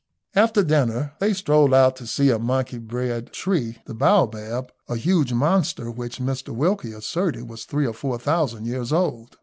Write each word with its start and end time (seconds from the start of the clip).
After 0.33 0.63
dinner 0.63 1.13
they 1.19 1.31
strolled 1.31 1.75
out 1.75 1.95
to 1.97 2.07
see 2.07 2.31
a 2.31 2.39
monkey 2.39 2.79
bread 2.79 3.31
tree, 3.31 3.77
the 3.85 3.93
baobab, 3.93 4.71
a 4.89 4.95
huge 4.97 5.31
monster 5.31 5.91
which 5.91 6.17
Mr 6.17 6.55
Wilkie 6.55 6.91
asserted 6.93 7.47
was 7.47 7.65
three 7.65 7.85
or 7.85 7.93
four 7.93 8.17
thousand 8.17 8.65
years 8.65 8.91
old. 8.91 9.37